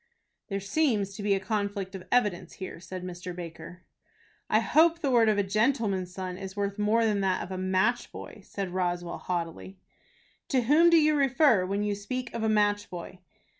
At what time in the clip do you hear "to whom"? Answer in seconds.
10.47-10.89